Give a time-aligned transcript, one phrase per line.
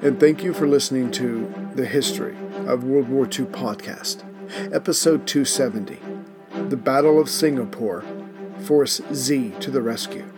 [0.00, 4.22] and thank you for listening to The History of World War II podcast,
[4.72, 5.98] episode 270
[6.68, 8.04] The Battle of Singapore
[8.60, 10.30] Force Z to the Rescue.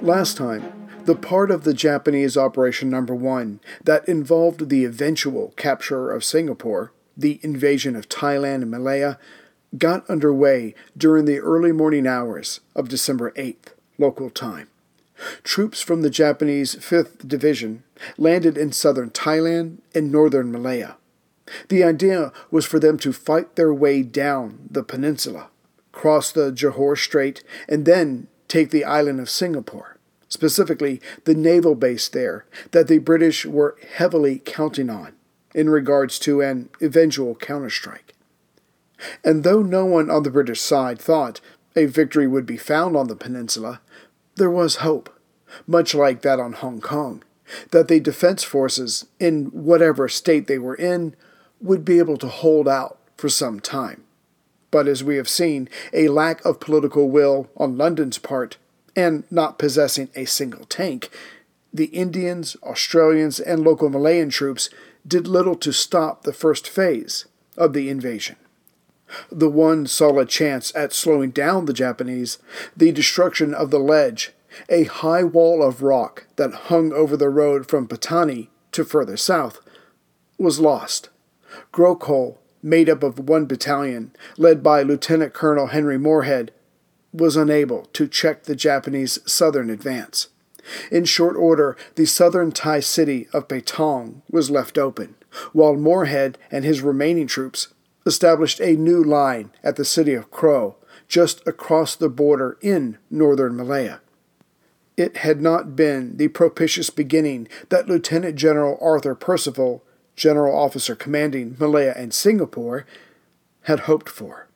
[0.00, 6.10] Last time, the part of the Japanese Operation Number One that involved the eventual capture
[6.10, 9.18] of Singapore, the invasion of Thailand and Malaya,
[9.76, 14.68] got underway during the early morning hours of December 8th, local time.
[15.42, 17.82] Troops from the Japanese 5th Division
[18.18, 20.96] landed in southern Thailand and northern Malaya.
[21.68, 25.48] The idea was for them to fight their way down the peninsula,
[25.92, 29.96] cross the Johor Strait, and then take the island of Singapore,
[30.28, 35.14] specifically the naval base there that the British were heavily counting on
[35.54, 38.12] in regards to an eventual counterstrike.
[39.24, 41.40] And though no one on the British side thought
[41.74, 43.80] a victory would be found on the peninsula,
[44.36, 45.10] there was hope,
[45.66, 47.22] much like that on Hong Kong,
[47.70, 51.14] that the defense forces, in whatever state they were in,
[51.60, 54.04] would be able to hold out for some time.
[54.70, 58.56] But as we have seen, a lack of political will on London's part,
[58.94, 61.10] and not possessing a single tank,
[61.72, 64.70] the Indians, Australians, and local Malayan troops
[65.06, 67.26] did little to stop the first phase
[67.56, 68.36] of the invasion.
[69.30, 72.38] The one solid chance at slowing down the Japanese,
[72.76, 74.32] the destruction of the ledge,
[74.68, 79.60] a high wall of rock that hung over the road from Patani to further south,
[80.38, 81.10] was lost.
[81.72, 86.52] Gros made up of one battalion, led by Lieutenant Colonel Henry Moorhead,
[87.12, 90.28] was unable to check the Japanese southern advance.
[90.90, 95.14] In short order, the southern Thai city of Patong was left open,
[95.52, 97.68] while Moorhead and his remaining troops
[98.06, 100.76] established a new line at the city of Kroh,
[101.08, 104.00] just across the border in northern Malaya.
[104.96, 109.82] It had not been the propitious beginning that Lieutenant General Arthur Percival,
[110.14, 112.86] General Officer commanding Malaya and Singapore,
[113.62, 114.48] had hoped for.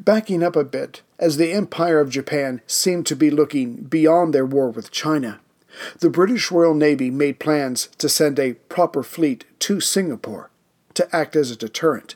[0.00, 4.46] Backing up a bit, as the Empire of Japan seemed to be looking beyond their
[4.46, 5.40] war with China,
[5.98, 10.50] the British Royal Navy made plans to send a proper fleet to Singapore
[10.94, 12.14] to act as a deterrent.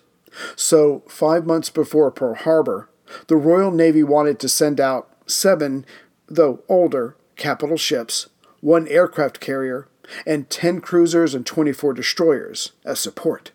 [0.56, 2.88] So, five months before Pearl Harbor,
[3.26, 5.84] the Royal Navy wanted to send out seven,
[6.28, 8.28] though older, capital ships,
[8.60, 9.88] one aircraft carrier,
[10.26, 13.50] and 10 cruisers and 24 destroyers as support.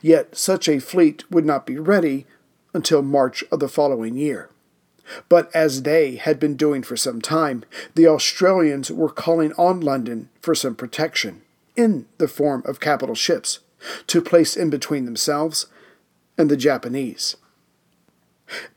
[0.00, 2.26] Yet such a fleet would not be ready
[2.72, 4.48] until March of the following year.
[5.28, 7.64] But as they had been doing for some time,
[7.94, 11.42] the Australians were calling on London for some protection,
[11.76, 13.58] in the form of capital ships,
[14.06, 15.66] to place in between themselves
[16.38, 17.36] and the Japanese.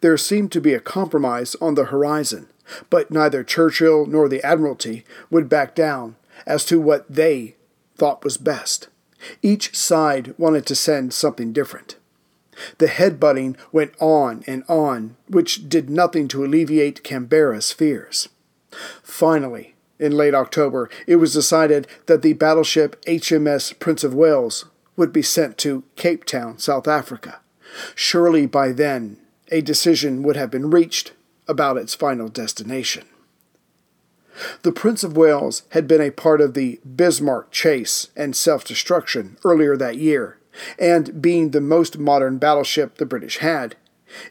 [0.02, 2.48] There seemed to be a compromise on the horizon,
[2.90, 6.16] but neither Churchill nor the Admiralty would back down
[6.46, 7.56] as to what they
[7.98, 8.90] thought was best.
[9.42, 11.96] Each side wanted to send something different.
[12.78, 18.30] The headbutting went on and on, which did nothing to alleviate Canberra's fears.
[19.04, 25.12] Finally, in late October, it was decided that the battleship HMS Prince of Wales would
[25.12, 27.40] be sent to Cape Town, South Africa.
[27.96, 29.18] Surely by then,
[29.50, 31.14] a decision would have been reached
[31.48, 33.06] about its final destination.
[34.64, 39.38] The Prince of Wales had been a part of the Bismarck chase and self destruction
[39.46, 40.38] earlier that year,
[40.78, 43.76] and being the most modern battleship the British had,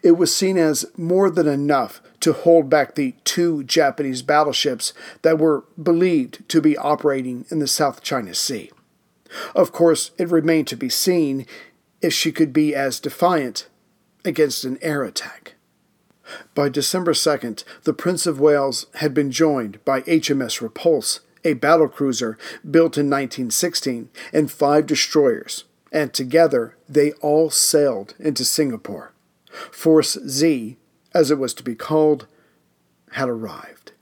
[0.03, 5.39] it was seen as more than enough to hold back the two Japanese battleships that
[5.39, 8.71] were believed to be operating in the South China Sea.
[9.55, 11.47] Of course, it remained to be seen
[12.01, 13.69] if she could be as defiant
[14.25, 15.55] against an air attack.
[16.55, 22.37] By December 2nd, the Prince of Wales had been joined by HMS Repulse, a battlecruiser
[22.69, 29.13] built in 1916, and five destroyers, and together they all sailed into Singapore.
[29.71, 30.79] Force Z,
[31.13, 32.27] as it was to be called,
[33.13, 33.93] had arrived.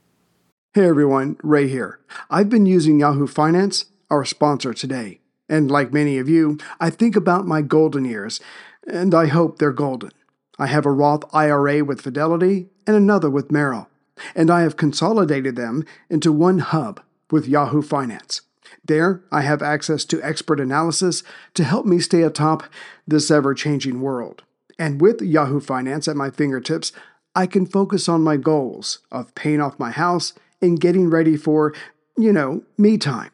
[0.73, 1.99] Hey everyone, Ray here.
[2.31, 5.19] I've been using Yahoo Finance, our sponsor today.
[5.53, 8.41] And like many of you, I think about my golden years,
[8.87, 10.09] and I hope they're golden.
[10.57, 13.87] I have a Roth IRA with Fidelity and another with Merrill,
[14.33, 18.41] and I have consolidated them into one hub with Yahoo Finance.
[18.83, 21.21] There, I have access to expert analysis
[21.53, 22.63] to help me stay atop
[23.07, 24.41] this ever changing world.
[24.79, 26.91] And with Yahoo Finance at my fingertips,
[27.35, 30.33] I can focus on my goals of paying off my house
[30.63, 31.75] and getting ready for,
[32.17, 33.29] you know, me time.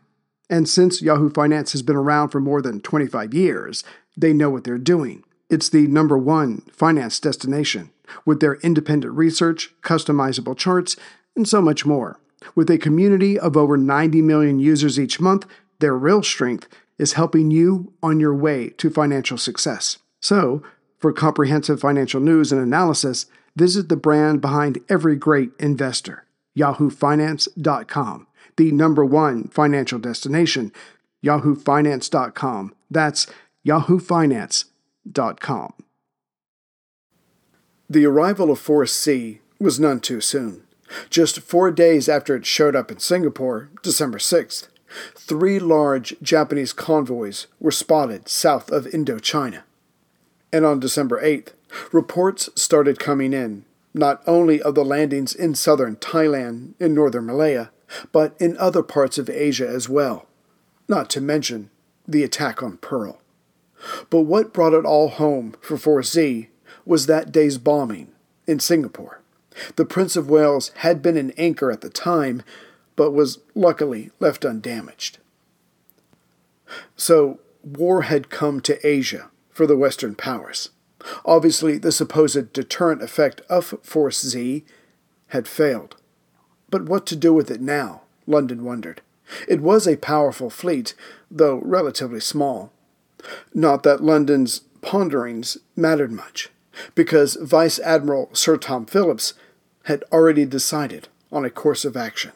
[0.50, 3.84] And since Yahoo Finance has been around for more than 25 years,
[4.18, 5.24] they know what they're doing.
[5.50, 7.92] It's the number one finance destination
[8.26, 10.96] with their independent research, customizable charts,
[11.36, 12.20] and so much more.
[12.56, 15.46] With a community of over 90 million users each month,
[15.80, 16.68] their real strength
[16.98, 19.98] is helping you on your way to financial success.
[20.20, 20.62] So,
[20.98, 23.26] for comprehensive financial news and analysis,
[23.56, 26.26] visit the brand behind every great investor,
[26.58, 28.28] yahoofinance.com,
[28.60, 30.74] the number one financial destination,
[31.24, 32.76] yahoofinance.com.
[32.92, 33.26] That's
[33.66, 35.74] yahoofinance.com.
[37.90, 40.64] The arrival of Force Z was none too soon.
[41.10, 44.68] Just four days after it showed up in Singapore, December 6th,
[45.16, 49.62] three large Japanese convoys were spotted south of Indochina.
[50.52, 51.54] And on December 8th,
[51.94, 53.64] reports started coming in,
[53.94, 57.70] not only of the landings in southern Thailand and northern Malaya,
[58.12, 60.28] but in other parts of Asia as well,
[60.88, 61.70] not to mention
[62.08, 63.22] the attack on Pearl.
[64.10, 66.50] But what brought it all home for Force Z
[66.86, 68.12] was that day's bombing
[68.48, 69.22] in Singapore.
[69.76, 72.44] The Prince of Wales had been an anchor at the time,
[72.96, 75.20] but was luckily left undamaged.
[76.96, 80.70] So, war had come to Asia for the Western powers.
[81.26, 84.64] Obviously, the supposed deterrent effect of Force Z
[85.28, 85.96] had failed.
[86.70, 88.02] But what to do with it now?
[88.28, 89.02] London wondered.
[89.48, 90.94] It was a powerful fleet,
[91.30, 92.72] though relatively small.
[93.54, 96.50] Not that London's ponderings mattered much,
[96.96, 99.34] because Vice Admiral Sir Tom Phillips
[99.84, 102.32] had already decided on a course of action.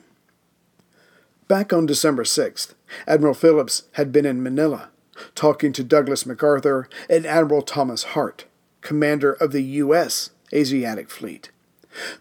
[1.47, 2.73] Back on December 6th,
[3.07, 4.89] Admiral Phillips had been in Manila
[5.35, 8.45] talking to Douglas MacArthur and Admiral Thomas Hart,
[8.81, 10.31] commander of the U.S.
[10.53, 11.49] Asiatic Fleet.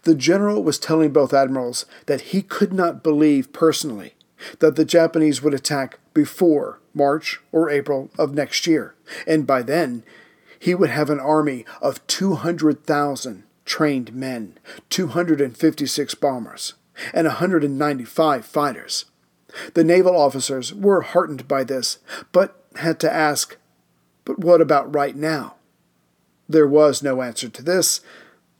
[0.03, 4.13] The general was telling both admirals that he could not believe personally
[4.59, 10.03] that the Japanese would attack before March or April of next year, and by then
[10.59, 14.57] he would have an army of 200,000 trained men,
[14.89, 16.73] 256 bombers,
[17.13, 19.05] and 195 fighters.
[19.73, 21.99] The naval officers were heartened by this,
[22.31, 23.57] but had to ask,
[24.25, 25.55] but what about right now?
[26.47, 28.01] There was no answer to this,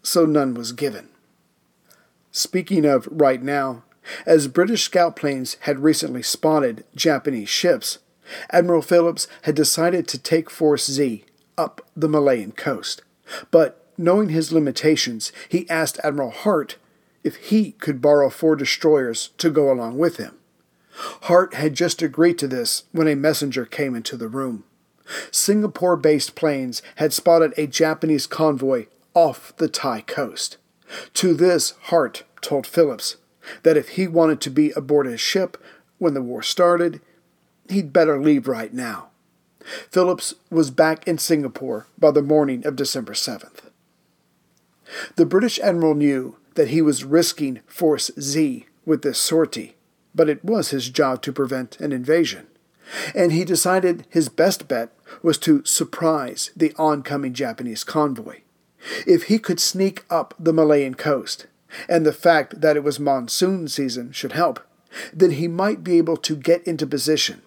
[0.03, 1.10] so none was given.
[2.31, 3.83] Speaking of right now,
[4.25, 8.00] as British scout planes had recently spotted Japanese ships,
[8.51, 11.25] Admiral Phillips had decided to take Force Z
[11.57, 13.01] up the Malayan coast.
[13.51, 16.77] But knowing his limitations, he asked Admiral Hart
[17.24, 20.38] if he could borrow four destroyers to go along with him.
[21.24, 24.63] Hart had just agreed to this when a messenger came into the room.
[25.31, 30.58] Singapore based planes had spotted a Japanese convoy off the Thai coast.
[31.15, 33.17] To this, Hart told Phillips
[33.63, 35.58] that if he wanted to be aboard his ship
[35.98, 37.01] when the war started,
[37.70, 39.10] he'd better leave right now.
[39.89, 43.70] Phillips was back in Singapore by the morning of December 7th.
[45.15, 49.75] The British admiral knew that he was risking Force Z with this sortie
[50.15, 52.48] but it was his job to prevent an invasion.
[53.15, 54.91] And he decided his best bet
[55.22, 58.41] was to surprise the oncoming Japanese convoy.
[59.05, 61.47] If he could sneak up the Malayan coast,
[61.87, 64.59] and the fact that it was monsoon season should help,
[65.11, 67.41] then he might be able to get into position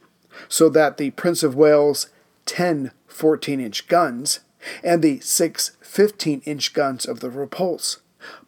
[0.49, 2.09] so that the Prince of Wales'
[2.47, 4.41] 10 14 inch guns
[4.85, 7.99] and the 6 15 inch guns of the Repulse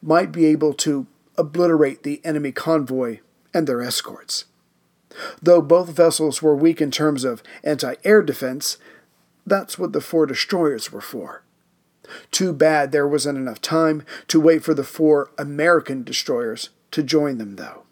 [0.02, 3.20] might be able to obliterate the enemy convoy
[3.54, 4.44] and their escorts.
[5.40, 8.78] Though both vessels were weak in terms of anti air defense,
[9.46, 11.42] That's what the four destroyers were for.
[12.30, 17.38] Too bad there wasn't enough time to wait for the four American destroyers to join
[17.38, 17.84] them, though.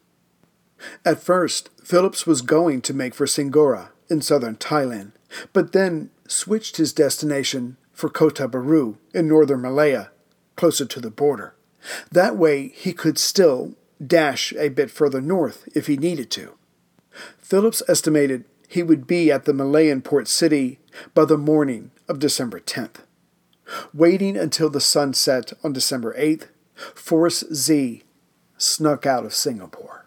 [1.05, 5.13] At first, Phillips was going to make for Singora in southern Thailand,
[5.53, 10.11] but then switched his destination for Kota Baru in northern Malaya,
[10.55, 11.55] closer to the border.
[12.11, 16.55] That way, he could still dash a bit further north if he needed to.
[17.39, 20.79] Phillips estimated he would be at the Malayan port city
[21.15, 23.06] by the morning of December 10th.
[23.93, 26.49] Waiting until the sun set on December 8th,
[26.95, 28.03] Force Z
[28.59, 30.07] snuck out of Singapore.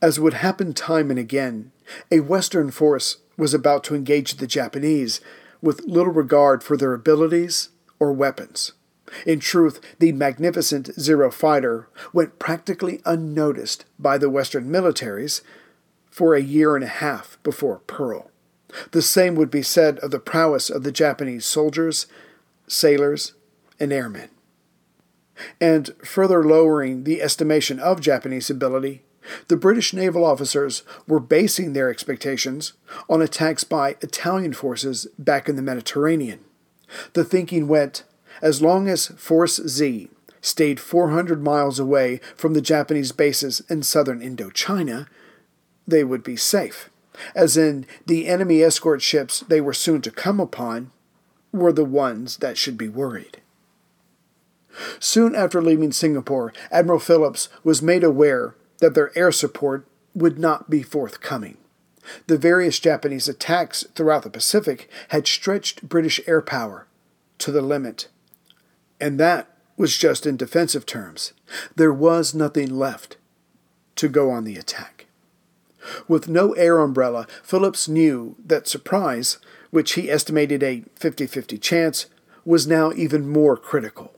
[0.00, 1.72] As would happen time and again,
[2.10, 5.20] a Western force was about to engage the Japanese
[5.60, 8.72] with little regard for their abilities or weapons.
[9.26, 15.40] In truth, the magnificent Zero fighter went practically unnoticed by the Western militaries
[16.10, 18.30] for a year and a half before Pearl.
[18.90, 22.06] The same would be said of the prowess of the Japanese soldiers,
[22.66, 23.34] sailors,
[23.80, 24.30] and airmen.
[25.60, 29.02] And further lowering the estimation of Japanese ability,
[29.48, 32.72] the British naval officers were basing their expectations
[33.08, 36.40] on attacks by Italian forces back in the Mediterranean.
[37.12, 38.04] The thinking went
[38.40, 40.08] as long as Force Z
[40.40, 45.06] stayed 400 miles away from the Japanese bases in southern Indochina,
[45.86, 46.90] they would be safe,
[47.34, 50.90] as in the enemy escort ships they were soon to come upon
[51.52, 53.40] were the ones that should be worried.
[55.00, 60.70] Soon after leaving Singapore, Admiral Phillips was made aware that their air support would not
[60.70, 61.56] be forthcoming.
[62.26, 66.86] The various Japanese attacks throughout the Pacific had stretched British air power
[67.38, 68.08] to the limit
[69.00, 71.32] and that was just in defensive terms.
[71.76, 73.16] There was nothing left
[73.96, 74.97] to go on the attack.
[76.06, 79.38] With no air umbrella, Phillips knew that surprise,
[79.70, 82.06] which he estimated a 50 50 chance,
[82.44, 84.14] was now even more critical.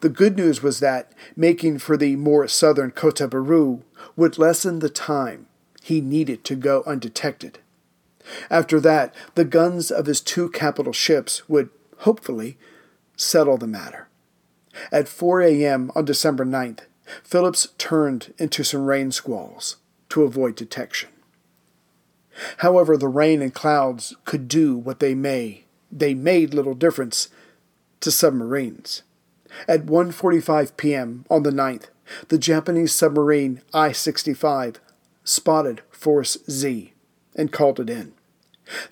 [0.00, 3.82] The good news was that making for the more southern Kota Baru
[4.16, 5.46] would lessen the time
[5.82, 7.58] he needed to go undetected.
[8.50, 12.58] After that, the guns of his two capital ships would, hopefully,
[13.16, 14.08] settle the matter.
[14.92, 15.90] At 4 a.m.
[15.94, 16.80] on December 9th,
[17.24, 19.76] Phillips turned into some rain squalls
[20.10, 21.08] to avoid detection.
[22.58, 25.64] However, the rain and clouds could do what they may.
[25.90, 27.28] They made little difference
[28.00, 29.02] to submarines.
[29.66, 31.24] At 1:45 p.m.
[31.28, 31.86] on the 9th,
[32.28, 34.76] the Japanese submarine I-65
[35.24, 36.92] spotted Force Z
[37.34, 38.12] and called it in.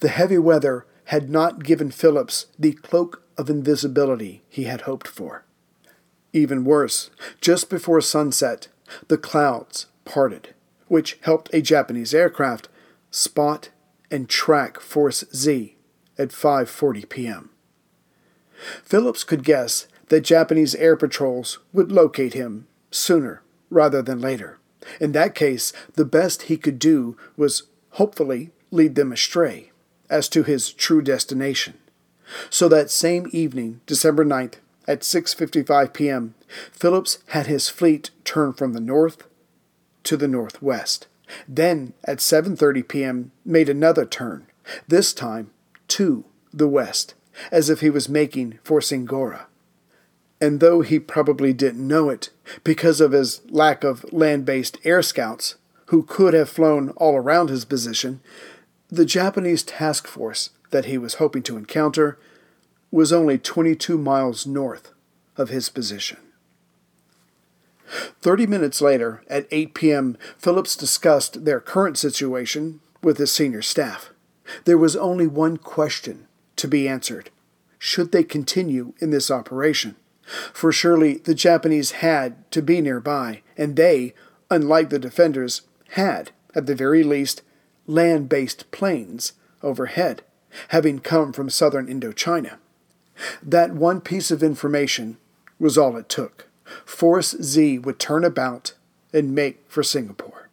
[0.00, 5.44] The heavy weather had not given Phillips the cloak of invisibility he had hoped for.
[6.32, 7.10] Even worse,
[7.40, 8.68] just before sunset,
[9.06, 10.54] the clouds parted,
[10.88, 12.68] which helped a Japanese aircraft
[13.10, 13.70] spot
[14.10, 15.76] and track Force Z
[16.18, 17.50] at 5:40 p.m.
[18.82, 24.58] Phillips could guess that Japanese air patrols would locate him sooner rather than later.
[25.00, 29.70] In that case, the best he could do was hopefully lead them astray
[30.08, 31.74] as to his true destination.
[32.50, 34.54] So that same evening, December 9th,
[34.86, 36.34] at 6:55 p.m.,
[36.72, 39.24] Phillips had his fleet turn from the north
[40.08, 41.06] to the northwest.
[41.46, 43.32] Then at 7:30 p.m.
[43.44, 44.46] made another turn,
[44.86, 45.50] this time
[45.88, 47.14] to the west,
[47.52, 49.46] as if he was making for Singora.
[50.40, 52.30] And though he probably didn't know it
[52.64, 57.66] because of his lack of land-based air scouts who could have flown all around his
[57.66, 58.20] position,
[58.88, 62.18] the Japanese task force that he was hoping to encounter
[62.90, 64.92] was only 22 miles north
[65.36, 66.18] of his position.
[68.20, 74.10] Thirty minutes later, at 8 p.m., Phillips discussed their current situation with his senior staff.
[74.64, 76.26] There was only one question
[76.56, 77.30] to be answered
[77.78, 79.96] should they continue in this operation?
[80.52, 84.14] For surely the Japanese had to be nearby, and they,
[84.50, 87.42] unlike the defenders, had, at the very least,
[87.86, 90.22] land based planes overhead,
[90.68, 92.58] having come from southern Indochina.
[93.42, 95.16] That one piece of information
[95.58, 96.47] was all it took.
[96.84, 98.74] Force Z would turn about
[99.12, 100.48] and make for Singapore.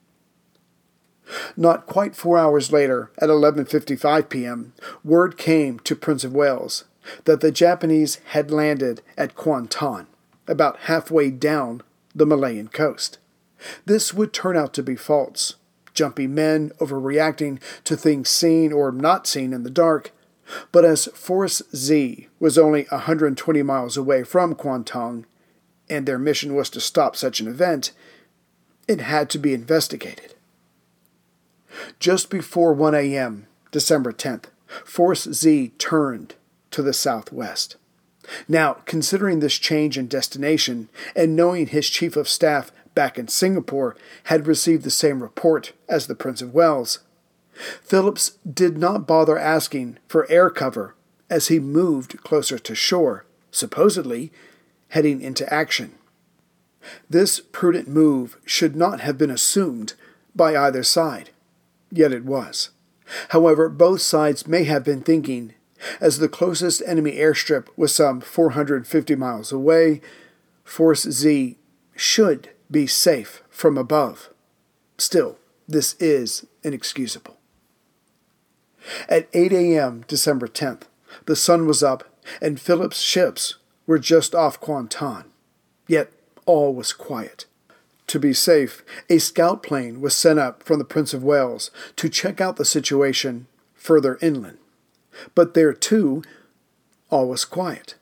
[1.57, 6.85] Not quite four hours later, at 11.55 p.m., word came to Prince of Wales
[7.25, 10.07] that the Japanese had landed at Kuantan,
[10.47, 11.81] about halfway down
[12.13, 13.17] the Malayan coast.
[13.85, 15.55] This would turn out to be false.
[15.93, 20.11] Jumpy men overreacting to things seen or not seen in the dark
[20.71, 25.25] but as Force Z was only 120 miles away from Kuantan,
[25.89, 27.91] and their mission was to stop such an event,
[28.87, 30.35] it had to be investigated.
[31.99, 34.45] Just before 1 a.m., December 10th,
[34.83, 36.35] Force Z turned
[36.71, 37.75] to the southwest.
[38.47, 43.95] Now, considering this change in destination and knowing his chief of staff back in Singapore
[44.25, 46.99] had received the same report as the Prince of Wales,
[47.53, 50.95] Phillips did not bother asking for air cover
[51.29, 54.31] as he moved closer to shore, supposedly
[54.95, 55.91] heading into action.
[57.09, 59.93] This prudent move should not have been assumed
[60.33, 61.31] by either side,
[61.91, 62.69] yet it was.
[63.29, 65.53] However, both sides may have been thinking,
[65.99, 69.99] as the closest enemy airstrip was some 450 miles away,
[70.63, 71.57] Force Z
[71.97, 74.29] should be safe from above.
[74.97, 75.37] Still,
[75.67, 77.35] this is inexcusable.
[79.09, 80.83] At 8 a.m., December 10th,
[81.25, 82.05] the sun was up
[82.41, 83.55] and Phillips' ships
[83.87, 85.25] were just off Kuantan.
[85.87, 86.11] Yet
[86.45, 87.45] all was quiet.
[88.07, 92.09] To be safe, a scout plane was sent up from the Prince of Wales to
[92.09, 94.57] check out the situation further inland.
[95.33, 96.23] But there, too,
[97.09, 97.95] all was quiet.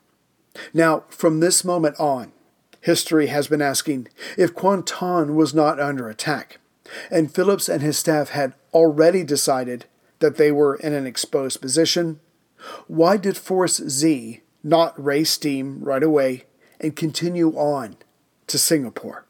[0.72, 2.32] Now, from this moment on,
[2.80, 6.58] history has been asking if Kuantan was not under attack,
[7.10, 9.86] and Phillips and his staff had already decided
[10.18, 12.20] that they were in an exposed position.
[12.86, 16.44] Why did Force Z not raise steam right away
[16.80, 17.96] and continue on
[18.48, 19.24] to Singapore?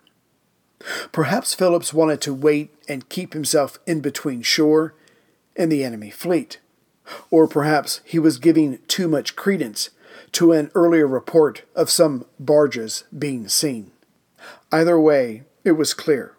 [1.12, 4.94] Perhaps Phillips wanted to wait and keep himself in between shore
[5.56, 6.58] and the enemy fleet.
[7.30, 9.90] Or perhaps he was giving too much credence
[10.32, 13.92] to an earlier report of some barges being seen.
[14.72, 16.36] Either way, it was clear.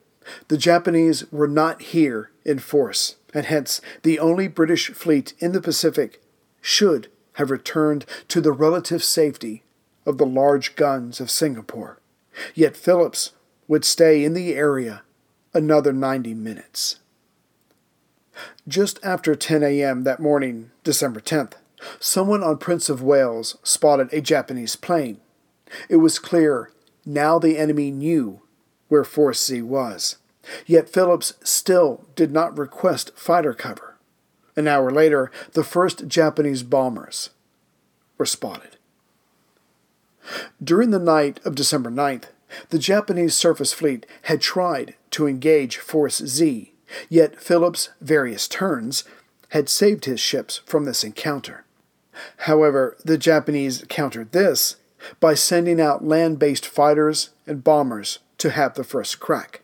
[0.48, 5.62] The Japanese were not here in force, and hence the only British fleet in the
[5.62, 6.22] Pacific
[6.62, 9.64] should have returned to the relative safety
[10.06, 12.00] of the large guns of Singapore.
[12.54, 13.32] Yet Phillips
[13.68, 15.04] would stay in the area
[15.54, 16.98] another 90 minutes.
[18.68, 20.04] Just after 10 a.m.
[20.04, 21.54] that morning, December 10th,
[22.00, 25.20] someone on Prince of Wales spotted a Japanese plane.
[25.90, 26.72] It was clear
[27.06, 28.42] now the enemy knew
[28.90, 30.18] where Force Z was.
[30.66, 33.98] Yet Phillips still did not request fighter cover.
[34.56, 37.30] An hour later, the first Japanese bombers
[38.18, 38.78] were spotted.
[40.64, 42.26] During the night of December 9th,
[42.70, 46.74] the Japanese surface fleet had tried to engage Force Z,
[47.10, 49.04] yet Phillips' various turns
[49.50, 51.66] had saved his ships from this encounter.
[52.40, 54.78] However, the Japanese countered this
[55.20, 59.62] by sending out land based fighters and bombers to have the first crack.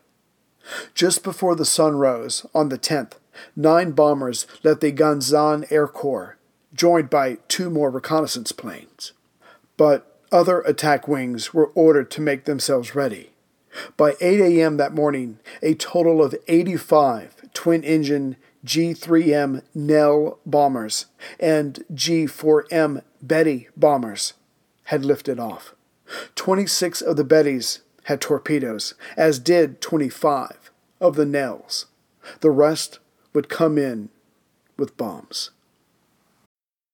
[0.94, 3.12] Just before the sun rose on the 10th,
[3.56, 6.36] nine bombers left the Ganzan Air Corps,
[6.74, 9.12] joined by two more reconnaissance planes.
[9.76, 13.30] But other attack wings were ordered to make themselves ready.
[13.96, 14.76] By 8 a.m.
[14.76, 21.06] that morning, a total of 85 twin engine G3M Nell bombers
[21.40, 24.34] and G4M Betty bombers
[24.84, 25.74] had lifted off.
[26.34, 31.86] 26 of the Bettys had torpedoes, as did 25 of the Nells.
[32.40, 32.98] The rest
[33.32, 34.10] would come in
[34.76, 35.50] with bombs.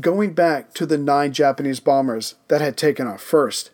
[0.00, 3.70] Going back to the nine Japanese bombers that had taken off first,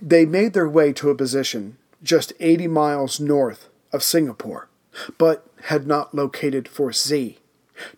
[0.00, 4.68] they made their way to a position just 80 miles north of Singapore,
[5.18, 7.38] but had not located Force Z.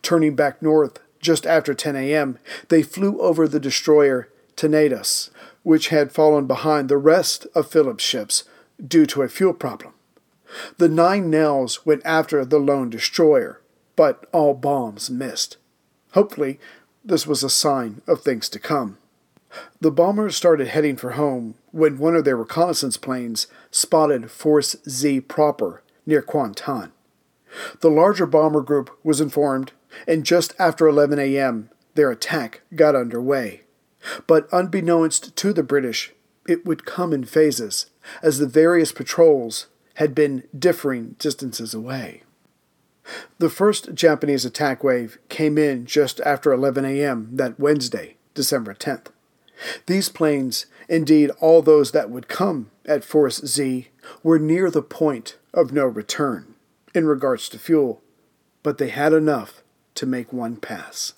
[0.01, 2.37] Turning back north just after 10 a.m.,
[2.69, 5.31] they flew over the destroyer Tenedos,
[5.63, 8.43] which had fallen behind the rest of Phillips' ships
[8.85, 9.93] due to a fuel problem.
[10.77, 13.61] The nine Nells went after the lone destroyer,
[13.95, 15.57] but all bombs missed.
[16.11, 16.59] Hopefully,
[17.05, 18.97] this was a sign of things to come.
[19.79, 25.21] The bombers started heading for home when one of their reconnaissance planes spotted Force Z
[25.21, 26.91] proper near Kuantan.
[27.79, 29.71] The larger bomber group was informed,
[30.07, 33.61] and just after 11 a.m., their attack got underway.
[34.27, 36.11] But unbeknownst to the British,
[36.47, 37.87] it would come in phases,
[38.21, 42.23] as the various patrols had been differing distances away.
[43.37, 47.29] The first Japanese attack wave came in just after 11 a.m.
[47.33, 49.07] that Wednesday, December 10th.
[49.85, 53.89] These planes, indeed all those that would come at Force Z,
[54.23, 56.55] were near the point of no return
[56.93, 58.01] in regards to fuel,
[58.63, 59.61] but they had enough
[59.95, 61.13] to make one pass.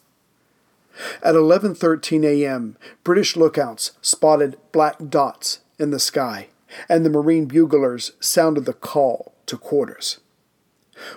[1.21, 6.49] At 11:13 a.m., British lookouts spotted black dots in the sky,
[6.89, 10.19] and the Marine buglers sounded the call to quarters.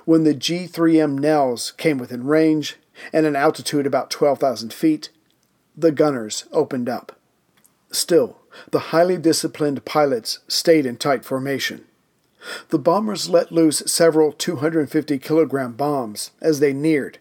[0.04, 2.76] When the G3M Nells came within range
[3.12, 5.10] and an altitude about 12,000 feet,
[5.76, 7.18] the gunners opened up.
[7.90, 8.38] Still,
[8.70, 11.84] the highly disciplined pilots stayed in tight formation.
[12.68, 17.18] The bombers let loose several 250 kilogram bombs as they neared.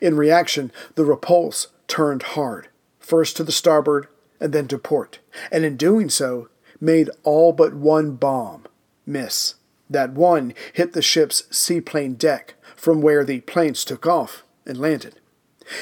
[0.00, 2.68] In reaction, the repulse turned hard,
[3.00, 4.06] first to the starboard
[4.40, 6.48] and then to port, and in doing so,
[6.80, 8.64] made all but one bomb
[9.06, 9.54] miss.
[9.92, 15.20] That one hit the ship's seaplane deck from where the planes took off and landed.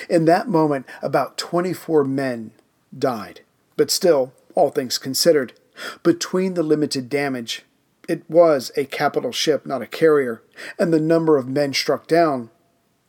[0.08, 2.50] In that moment, about 24 men
[2.96, 3.40] died.
[3.76, 5.52] But still, all things considered,
[6.02, 7.62] between the limited damage,
[8.08, 10.42] it was a capital ship, not a carrier,
[10.78, 12.50] and the number of men struck down,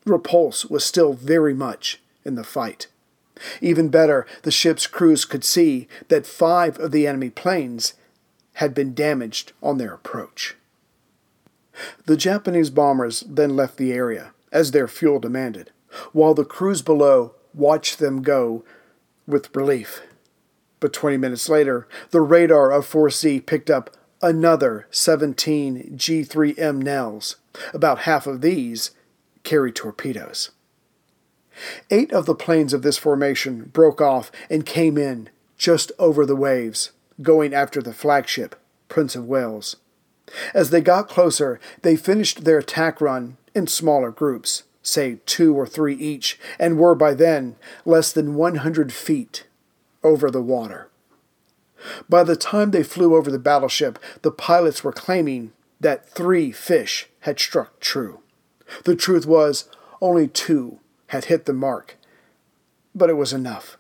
[0.06, 2.88] Repulse was still very much in the fight.
[3.60, 7.94] Even better, the ship's crews could see that five of the enemy planes
[8.54, 10.56] had been damaged on their approach.
[12.06, 15.72] The Japanese bombers then left the area, as their fuel demanded,
[16.12, 18.64] while the crews below watched them go
[19.28, 20.02] with relief.
[20.80, 27.36] But 20 minutes later, the radar of Force Z picked up another 17 G3M Nells.
[27.74, 28.92] About half of these
[29.44, 30.52] carried torpedoes.
[31.90, 36.36] Eight of the planes of this formation broke off and came in just over the
[36.36, 36.92] waves,
[37.22, 38.56] going after the flagship,
[38.88, 39.76] Prince of Wales.
[40.54, 45.68] As they got closer, they finished their attack run in smaller groups, say two or
[45.68, 47.56] three each, and were by then
[47.86, 49.46] less than 100 feet
[50.04, 50.90] over the water.
[52.08, 57.10] By the time they flew over the battleship, the pilots were claiming that three fish
[57.22, 58.20] had struck true.
[58.84, 59.68] The truth was,
[60.02, 61.98] only two had hit the mark,
[62.96, 63.78] but it was enough.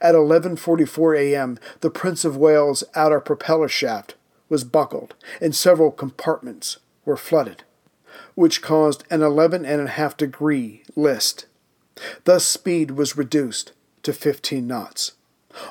[0.00, 4.16] At 11:44 a.m., the Prince of Wales' outer propeller shaft
[4.48, 7.64] was buckled and several compartments were flooded,
[8.34, 11.46] which caused an 11.5 degree list.
[12.24, 15.12] Thus, speed was reduced to 15 knots.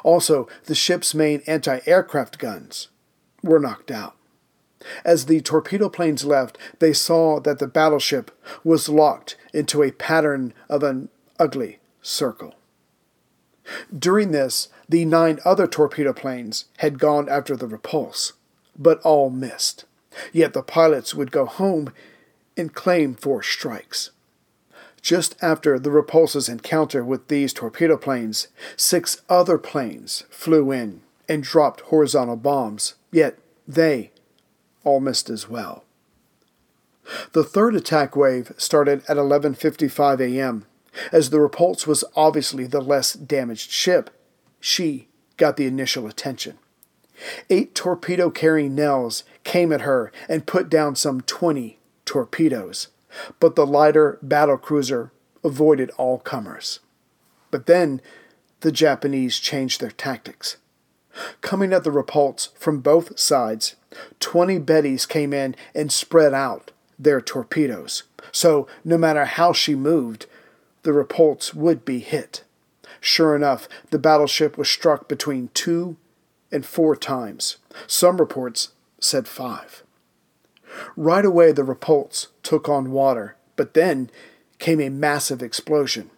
[0.04, 2.90] Also, the ship's main anti aircraft guns
[3.42, 4.16] were knocked out.
[5.04, 8.32] As the torpedo planes left, they saw that the battleship
[8.64, 11.10] was locked into a pattern of an
[11.40, 12.56] ugly circle.
[13.98, 18.34] During this, the nine other torpedo planes had gone after the repulse,
[18.78, 19.86] but all missed.
[20.34, 21.94] Yet the pilots would go home
[22.56, 24.12] and claim four strikes.
[25.02, 31.44] Just after the repulse's encounter with these torpedo planes, six other planes flew in and
[31.44, 33.38] dropped horizontal bombs, yet
[33.68, 34.12] they
[34.84, 35.84] all missed as well.
[37.34, 40.66] The third attack wave started at 11:55 a.m.
[41.12, 44.10] As the Repulse was obviously the less damaged ship,
[44.60, 46.58] she got the initial attention.
[47.50, 52.88] Eight torpedo carrying Nells came at her and put down some 20 torpedoes,
[53.40, 55.12] but the lighter battle cruiser
[55.44, 56.80] avoided all comers.
[57.52, 58.02] But then
[58.62, 60.58] the Japanese changed their tactics.
[61.42, 63.76] Coming at the Repulse from both sides,
[64.20, 68.04] 20 Bettys came in and spread out their torpedoes.
[68.32, 70.28] So, no matter how she moved,
[70.84, 72.44] the Repulse would be hit.
[73.00, 75.98] Sure enough, the battleship was struck between two
[76.52, 77.58] and four times.
[77.86, 79.84] Some reports said five.
[80.96, 84.10] Right away, the Repulse took on water, but then
[84.60, 86.10] came a massive explosion.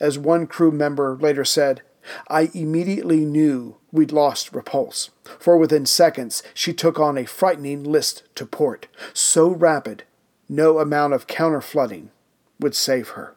[0.00, 1.82] As one crew member later said,
[2.28, 8.24] I immediately knew we'd lost Repulse, for within seconds she took on a frightening list
[8.34, 10.04] to port, so rapid
[10.48, 12.10] no amount of counter flooding
[12.58, 13.34] would save her.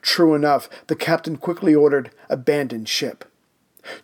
[0.00, 3.24] True enough, the captain quickly ordered abandon ship.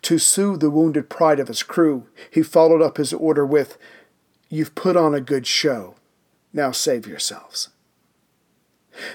[0.03, 3.77] To soothe the wounded pride of his crew, he followed up his order with,
[4.49, 5.95] You've put on a good show.
[6.53, 7.69] Now save yourselves.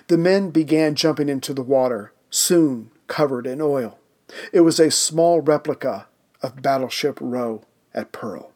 [0.08, 3.98] The men began jumping into the water, soon covered in oil.
[4.52, 6.06] It was a small replica
[6.42, 7.62] of Battleship Row
[7.94, 8.52] at Pearl.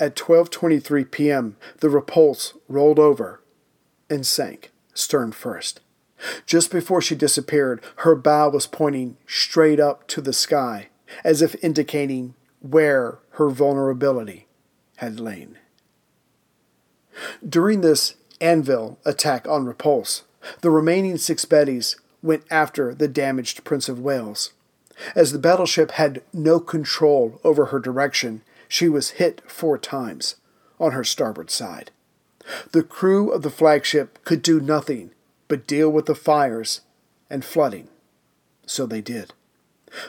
[0.00, 3.42] At 12:23 p.m., the Repulse rolled over
[4.08, 5.80] and sank, stern first.
[6.46, 10.88] Just before she disappeared, her bow was pointing straight up to the sky,
[11.24, 14.46] as if indicating where her vulnerability
[14.96, 15.58] had lain.
[17.46, 20.22] During this anvil attack on Repulse,
[20.60, 24.52] the remaining six Bettys went after the damaged Prince of Wales.
[25.14, 30.36] As the battleship had no control over her direction, she was hit four times
[30.80, 31.90] on her starboard side.
[32.72, 35.10] The crew of the flagship could do nothing
[35.48, 36.82] but deal with the fires
[37.28, 37.88] and flooding.
[38.66, 39.32] So they did.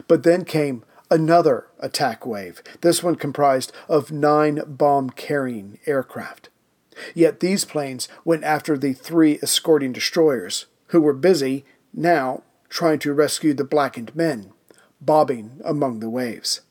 [0.08, 6.50] But then came another attack wave, this one comprised of nine bomb carrying aircraft.
[7.16, 13.14] Yet these planes went after the three escorting destroyers, who were busy, now, trying to
[13.14, 14.52] rescue the blackened men,
[15.00, 16.62] bobbing among the waves.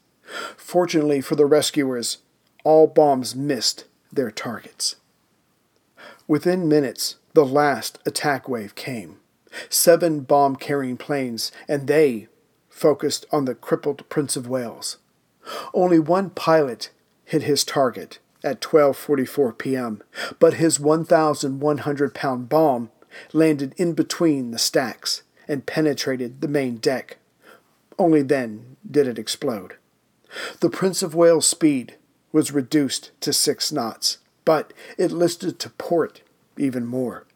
[0.57, 2.19] Fortunately for the rescuers,
[2.65, 4.97] all bombs missed their targets.
[6.27, 9.21] Within minutes, the last attack wave came.
[9.69, 12.27] Seven bomb carrying planes, and they
[12.69, 14.97] focused on the crippled Prince of Wales.
[15.73, 16.91] Only one pilot
[17.25, 20.03] hit his target at 12:44 p.m.,
[20.41, 22.91] but his 1,100 pound bomb
[23.33, 27.19] landed in between the stacks and penetrated the main deck.
[28.01, 29.77] Only then did it explode.
[30.59, 31.95] The Prince of Wales' speed
[32.33, 36.23] was reduced to six knots, but it listed to port
[36.57, 37.28] even more.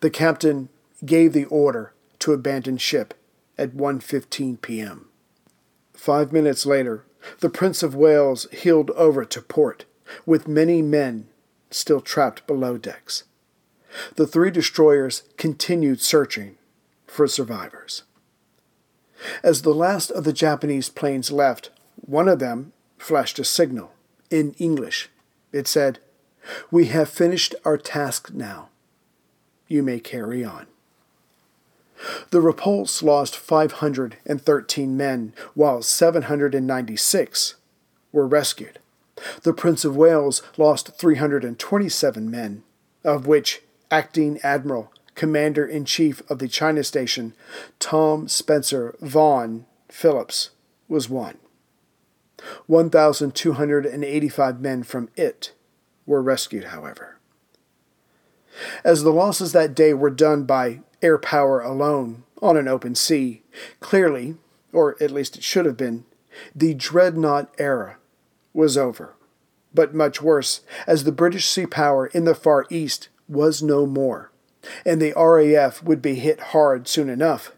[0.00, 0.68] The captain
[1.04, 3.14] gave the order to abandon ship
[3.56, 5.08] at 1:15 p.m.
[5.94, 7.04] 5 minutes later,
[7.40, 9.84] the Prince of Wales heeled over to port
[10.24, 11.28] with many men
[11.70, 13.24] still trapped below decks.
[14.16, 16.56] The three destroyers continued searching
[17.06, 18.04] for survivors.
[19.42, 23.92] As the last of the Japanese planes left, one of them flashed a signal
[24.30, 25.08] in English.
[25.52, 25.98] It said,
[26.70, 28.68] We have finished our task now.
[29.68, 30.66] You may carry on.
[32.30, 37.54] The repulse lost 513 men, while 796
[38.12, 38.78] were rescued.
[39.42, 42.62] The Prince of Wales lost 327 men,
[43.04, 47.34] of which Acting Admiral, Commander in Chief of the China Station,
[47.80, 50.50] Tom Spencer Vaughan Phillips,
[50.88, 51.38] was one.
[52.66, 55.52] 1,285 men from it
[56.06, 57.17] were rescued, however.
[58.84, 63.42] As the losses that day were done by air power alone on an open sea,
[63.80, 64.36] clearly,
[64.72, 66.04] or at least it should have been,
[66.54, 67.96] the dreadnought era
[68.52, 69.14] was over.
[69.74, 74.32] But much worse, as the British sea power in the Far East was no more,
[74.84, 77.52] and the RAF would be hit hard soon enough.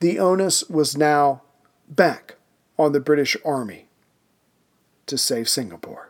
[0.00, 1.42] The onus was now
[1.88, 2.36] back
[2.78, 3.88] on the British Army
[5.06, 6.05] to save Singapore.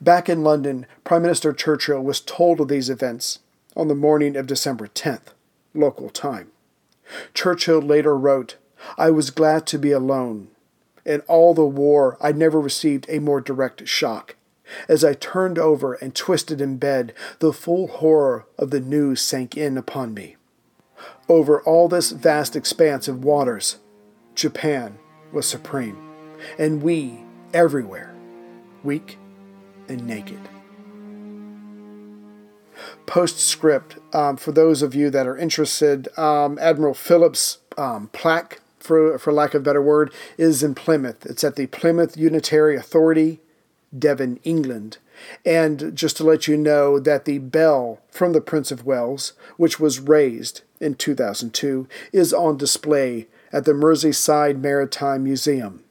[0.00, 3.40] Back in London, Prime Minister Churchill was told of these events
[3.76, 5.32] on the morning of December 10th,
[5.74, 6.50] local time.
[7.34, 8.56] Churchill later wrote,
[8.96, 10.48] I was glad to be alone.
[11.04, 14.36] In all the war, I never received a more direct shock.
[14.88, 19.56] As I turned over and twisted in bed, the full horror of the news sank
[19.56, 20.36] in upon me.
[21.28, 23.78] Over all this vast expanse of waters,
[24.34, 24.98] Japan
[25.32, 25.98] was supreme,
[26.58, 28.14] and we everywhere,
[28.82, 29.18] weak
[29.90, 30.40] and naked.
[33.06, 39.18] Postscript um, for those of you that are interested, um, Admiral Phillips' um, plaque, for,
[39.18, 41.26] for lack of a better word, is in Plymouth.
[41.26, 43.40] It's at the Plymouth Unitary Authority,
[43.96, 44.98] Devon, England.
[45.44, 49.78] And just to let you know that the bell from the Prince of Wales, which
[49.78, 55.82] was raised in 2002, is on display at the Merseyside Maritime Museum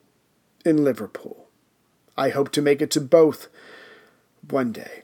[0.65, 1.47] in Liverpool.
[2.17, 3.47] I hope to make it to both
[4.51, 5.03] one day.